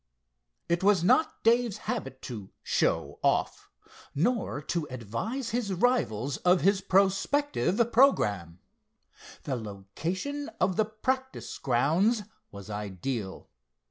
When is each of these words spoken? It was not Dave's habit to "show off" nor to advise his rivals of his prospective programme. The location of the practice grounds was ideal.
It 0.67 0.83
was 0.83 1.03
not 1.03 1.43
Dave's 1.43 1.77
habit 1.85 2.23
to 2.23 2.49
"show 2.63 3.19
off" 3.23 3.69
nor 4.15 4.59
to 4.63 4.87
advise 4.89 5.51
his 5.51 5.71
rivals 5.75 6.37
of 6.37 6.61
his 6.61 6.81
prospective 6.81 7.91
programme. 7.91 8.57
The 9.43 9.55
location 9.57 10.49
of 10.59 10.75
the 10.75 10.85
practice 10.85 11.55
grounds 11.59 12.23
was 12.49 12.67
ideal. 12.67 13.47